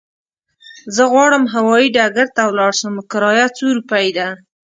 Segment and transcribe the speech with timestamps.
[0.95, 4.27] زه غواړم هوايي ډګر ته ولاړ شم، کرايه څو روپی ده؟